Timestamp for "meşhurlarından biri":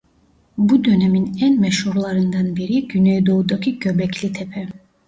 1.59-2.87